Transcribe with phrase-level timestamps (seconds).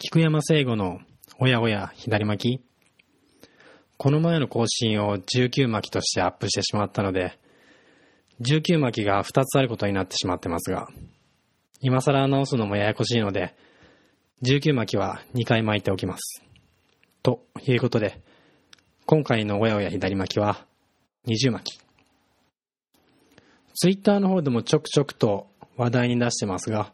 [0.00, 1.00] 菊山聖吾の
[1.40, 2.64] おやおや左巻き
[3.96, 7.36] この前の更新を19巻きとしてアップしてしまったので、
[8.40, 10.86] 19巻きが2つあることになってしまってますが、
[11.80, 13.56] 今更直すのもややこしいので、
[14.44, 16.44] 19巻きは2回巻いておきます。
[17.24, 18.20] ということで、
[19.04, 20.64] 今回のおやおや左巻きは
[21.26, 21.80] 20巻き。
[23.74, 26.92] ツイッターの方でもちょくちょくと話題に出してますが、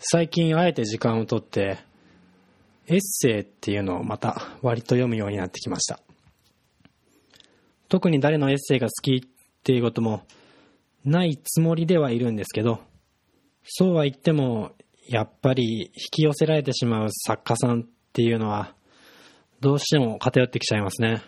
[0.00, 1.86] 最近あえて時間をとって
[2.88, 6.00] エッセイっていうのをまた割と読むようになってきました。
[7.88, 9.20] 特に誰のエッセイが好きっ
[9.62, 10.22] ていうことも
[11.04, 12.80] ないつもりではいるんですけど、
[13.62, 14.72] そうは言っても、
[15.08, 18.74] やっぱり引き寄せられてしまう作家さんっていうのは、
[19.60, 21.22] どうしても偏ってきちゃいますね。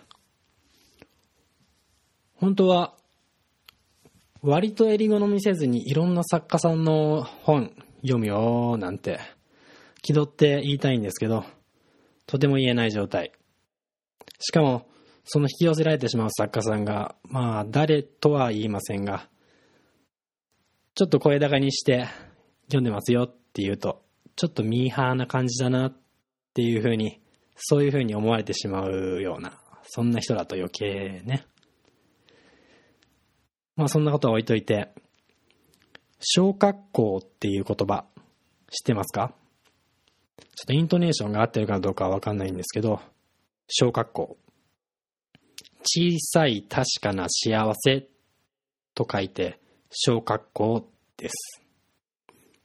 [2.35, 2.95] 本当は、
[4.43, 9.21] 割と襟好みせずにいろんな作家さんの本読むよなんて
[10.03, 11.45] 気取って言いたいんですけど、
[12.27, 13.33] とても言えない状態。
[14.39, 14.89] しかも、
[15.25, 19.29] その引き寄せられてしまう作家さんが、まあ、誰とは言いませんが、
[20.95, 22.07] ちょっと声高にして
[22.67, 24.03] 読んでますよって言うと、
[24.37, 25.97] ちょっとミーハーな感じだなっ
[26.55, 27.21] ていうふうに、
[27.57, 31.45] そういうふうに思われてしまうような、そんな人だと余計ね。
[33.77, 34.93] まあそんなことは置いといて、
[36.21, 38.07] 小学校っていう言葉、
[38.71, 39.35] 知ってますか？
[40.55, 43.01] ちょっとイントネーションが合ってるかどうかはわかんないんですけど、
[43.69, 44.37] 小学校。
[45.83, 48.09] 小さい確かな幸せ
[48.95, 51.63] と書いて、小学校です。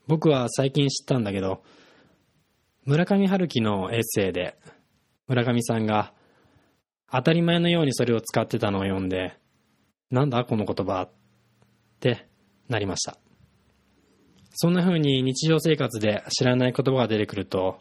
[0.08, 1.64] 僕は最近知ったんだけど、
[2.84, 4.58] 村上春樹のエッセイで、
[5.28, 6.14] 村上さんが
[7.12, 9.38] 当たり前のようにそれを使ってたのを読んで、
[10.12, 11.10] なんだこの言葉っ
[12.00, 12.28] て
[12.70, 13.18] なりました。
[14.58, 17.80] そんな風に日常生活で知らない言葉が出てくると、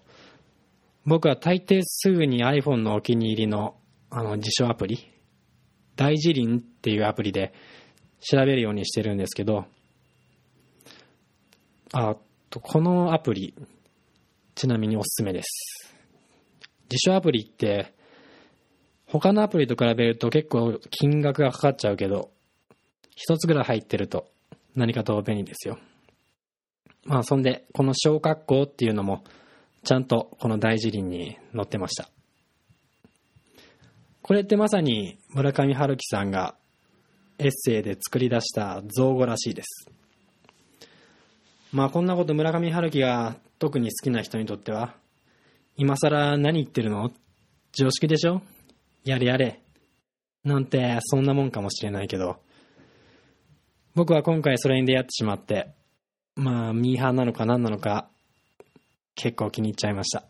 [1.07, 3.77] 僕は大抵すぐに iPhone のお気に入りの
[4.11, 5.09] あの辞書アプリ、
[5.97, 7.53] 大辞林っていうアプリで
[8.21, 9.67] 調べるようにしてるんですけど、
[11.93, 12.17] あ
[12.51, 13.55] と、このアプリ、
[14.57, 15.95] ちなみにおすすめです。
[16.89, 17.93] 辞書アプリって、
[19.07, 22.31] 他のアプリと比べると結構金額がかかっちゃうけど、
[23.15, 24.27] 一つぐらい入ってると
[24.75, 25.79] 何かと便利ですよ。
[27.05, 29.25] まあ、そんで、この小学校っていうのも、
[29.85, 32.09] ちゃんとこの大辞林に載ってました。
[34.23, 36.55] これってまさに村上春樹さんが
[37.39, 39.91] エッセイで作り出した造語らしいです。
[41.73, 44.95] まあこんなこと村上春樹が特に好きな人にとっては、
[45.77, 47.13] 今更何言ってるの？
[47.73, 48.41] 常識でしょ？
[49.05, 49.61] やれやれ。
[50.45, 52.37] なんてそんなもんかもしれないけど、
[53.95, 55.69] 僕は今回それに出会ってしまって、
[56.37, 58.09] まあミーハーなのか何なのか
[59.15, 60.25] 結構気に入っちゃいました。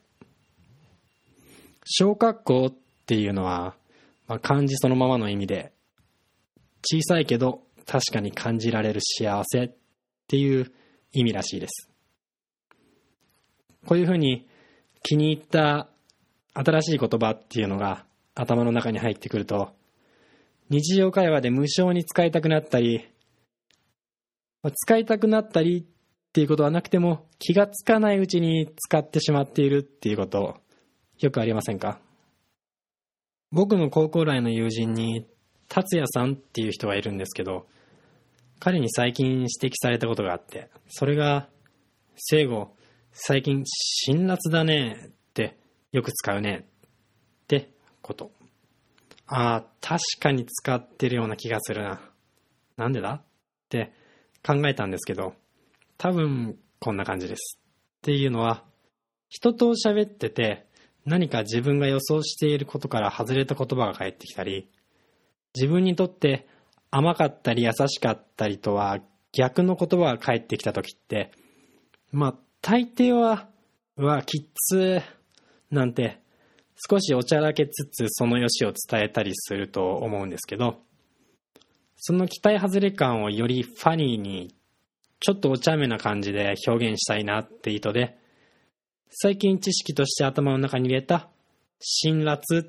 [1.84, 2.74] 小学校っ
[3.06, 3.74] ていうのは、
[4.26, 5.72] まあ、漢字そのままの意味で、
[6.82, 9.70] 小さいけど確かに感じられる幸せっ
[10.28, 10.72] ていう
[11.12, 11.90] 意味らしいです。
[13.86, 14.46] こういうふうに
[15.02, 15.88] 気に入った
[16.54, 18.04] 新しい言葉っていうのが
[18.34, 19.74] 頭の中に入ってくると、
[20.70, 23.06] 日常会話で無償に使いたくなったり、
[24.74, 25.86] 使いたくなったり
[26.34, 30.56] っていうことはなくても気がつかないうちに使ってしまっているっていうこと
[31.20, 32.00] よくありませんか？
[33.52, 35.28] 僕の高校来の友人に
[35.68, 37.68] 達也さんっていう人がいるんですけど
[38.58, 41.48] 彼に最近指摘されたことがあってそれが
[42.18, 42.74] 「聖吾
[43.12, 45.56] 最近辛辣だね」って
[45.92, 46.66] よく使うね
[47.44, 47.70] って
[48.02, 48.32] こと。
[49.28, 52.00] ああ確かに使ってるような気がするな。
[52.76, 53.12] なんでだ？
[53.12, 53.22] っ
[53.68, 53.92] て
[54.44, 55.34] 考えたんですけど
[55.98, 57.58] 多分こんな感じです。
[57.98, 58.64] っていうのは、
[59.28, 60.66] 人と喋ってて
[61.04, 64.70] 何か自分が予想していることから外れた言葉が返ってきたり、
[65.54, 66.46] 自分にとって
[66.90, 68.98] 甘かったり優しかったりとは
[69.32, 71.32] 逆の言葉が返ってきた時って、
[72.12, 73.48] まあ大抵は、
[73.96, 75.02] うわ、きっつ
[75.70, 76.20] なんて
[76.88, 80.78] 少しおちゃらけつつその良しを伝えたりすると思うんですけど、
[81.96, 84.54] その期待外れ感をよりファニーに
[85.24, 88.18] ちょっとお茶目な感じで表現したいなって意図で、
[89.08, 91.30] 最近知識として頭の中に入れた、
[91.80, 92.66] 辛辣っ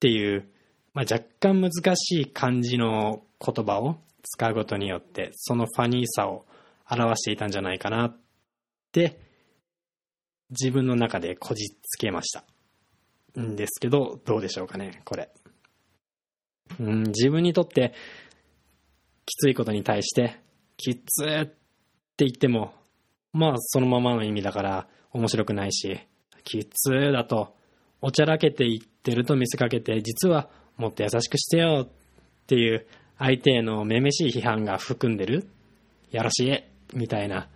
[0.00, 0.46] ていう、
[0.92, 6.44] まあ、若干難しい漢字の言葉を使うことによって、そのファニーさを
[6.90, 8.16] 表していたんじゃないかなっ
[8.92, 9.18] て、
[10.50, 12.44] 自分の中でこじつけました。
[13.40, 15.30] んですけど、どうでしょうかね、これ。
[16.78, 17.94] うん、自分にとって
[19.24, 20.38] きついことに対して、
[20.76, 21.63] きつーって
[22.18, 22.72] 言っても、
[23.32, 25.98] まあそのままの意味だから面白くないし、
[26.44, 27.56] きつーだと、
[28.00, 32.86] おちゃらけていってると見せかけて、実はもっと優しくしてよっていう
[33.18, 35.48] 相手へのめめしい批判が含んでる
[36.10, 36.62] やらしい
[36.94, 37.48] みたいな。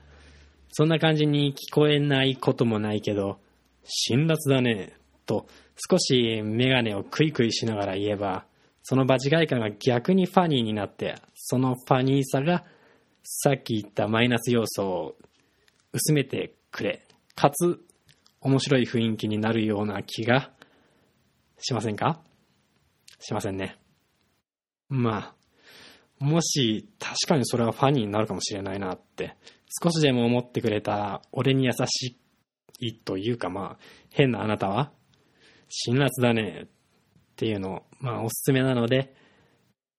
[0.71, 3.39] そんな感じに聞こえないこともないけど、
[3.85, 4.95] 辛辣だね、
[5.27, 5.47] と
[5.91, 8.45] 少しメガネをクイクイしながら言えば、
[8.83, 12.65] その場違い感が逆にファニーになって、そのファニーさが
[13.31, 15.17] さっき言ったマイナス要素を
[15.93, 17.79] 薄めてくれ、かつ
[18.41, 20.51] 面白い雰囲気になるような気が
[21.59, 22.23] しませんか？
[23.21, 23.77] しませんね。
[24.89, 25.35] ま
[26.21, 29.37] あ、もし確かにそれはファニーになるかもしれないなって
[29.83, 32.17] 少しでも思ってくれた俺に優し
[32.81, 33.79] いというかまあ
[34.11, 34.91] 変なあなたは
[35.69, 36.69] 辛辣だねっ
[37.37, 39.15] ていうのまあおすすめなので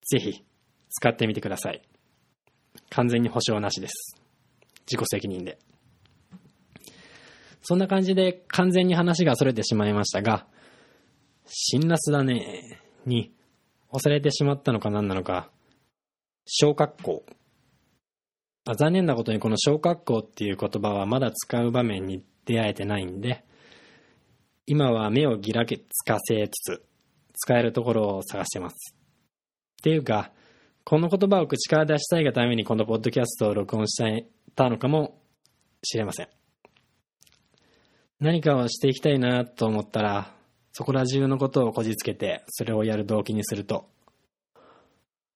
[0.02, 0.44] ぜひ
[0.90, 1.80] 使ってみてください。
[2.90, 4.16] 完全に保証なしです。
[4.86, 5.58] 自己責任で。
[7.62, 10.46] そんな感じで完全に話が逸れてしまいましたが
[11.46, 13.34] 辛辣だねに
[13.90, 15.50] 押されてしまったのか何なのか
[16.46, 17.24] 小学校
[18.66, 23.44] 残念なことにこの小学校っていう言葉はまだ使う場面に出会えてないんで、
[24.66, 26.82] 今は目をギラつかせつつ、
[27.34, 28.94] 使えるところを探してます。
[28.94, 28.96] っ
[29.82, 30.30] ていうか、
[30.84, 33.96] この言葉を口から出したいがためにこのポッドキャストを録音し
[34.54, 35.20] たのかも
[35.82, 36.28] しれません。
[38.18, 40.34] 何かをしていきたいなと思ったら、
[40.72, 43.88] そこら中のことをこじつけて、それをやる動機にすると、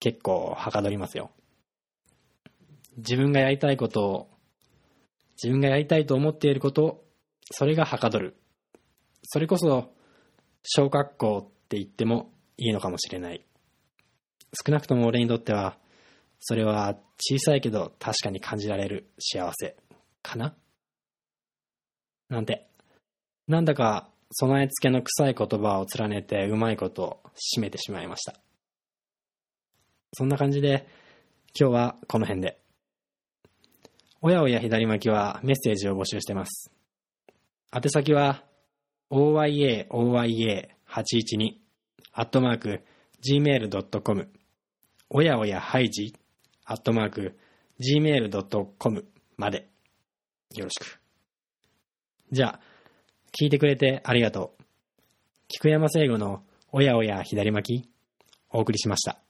[0.01, 1.31] 結構はかどりますよ。
[2.99, 4.31] 自分がやりたいことを、
[5.43, 7.05] 自分がやりたいと思っていること、
[7.51, 8.37] それがはかどる。
[9.23, 9.93] それこそ、
[10.63, 13.45] 小学校って言ってもいいのかもしれない。
[14.55, 15.77] 少なくとも俺にとっては、
[16.41, 19.77] それは小さいけど確かに感じられる幸せ
[20.23, 20.55] かな
[22.29, 22.67] なんて、
[23.49, 27.21] なんだか備え付けの臭い言葉を連ねてうまいことを
[27.57, 28.35] 締めてしまいました。
[30.13, 30.87] そんな感じで
[31.59, 32.59] 今日はこの辺で。
[34.23, 36.71] 親親左巻きはメッセージを募集してます。
[37.75, 38.45] 宛先は
[39.11, 41.55] oyaoya812
[42.13, 42.81] アットマーク
[43.29, 44.29] gmail.com
[45.17, 46.13] おやおやハイジ
[46.65, 47.39] アットマーク
[47.79, 49.05] gmail.com
[49.37, 49.69] まで
[50.57, 50.99] よろしく。
[52.33, 52.61] じゃあ、
[53.31, 54.63] 聞いてくれてありがとう。
[55.47, 57.89] 菊山聖吾のおやおや左巻き
[58.51, 59.24] お送りしました。